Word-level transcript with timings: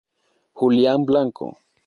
Julián 0.59 1.05
Blanco. 1.05 1.59